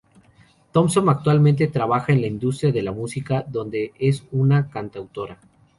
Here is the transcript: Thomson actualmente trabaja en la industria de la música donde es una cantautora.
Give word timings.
Thomson 0.71 1.09
actualmente 1.09 1.67
trabaja 1.67 2.11
en 2.11 2.21
la 2.21 2.25
industria 2.27 2.71
de 2.71 2.81
la 2.81 2.91
música 2.91 3.45
donde 3.47 3.93
es 3.99 4.25
una 4.31 4.67
cantautora. 4.67 5.37